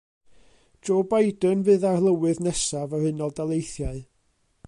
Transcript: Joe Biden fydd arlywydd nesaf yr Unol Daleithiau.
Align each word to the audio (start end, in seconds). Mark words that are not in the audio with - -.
Joe 0.87 1.01
Biden 1.11 1.61
fydd 1.67 1.85
arlywydd 1.91 2.41
nesaf 2.47 2.97
yr 3.01 3.07
Unol 3.13 3.37
Daleithiau. 3.41 4.01